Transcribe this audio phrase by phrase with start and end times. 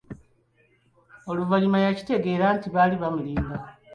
[1.29, 3.57] Oluvannyuma yakitegeera nti baali bamulimba.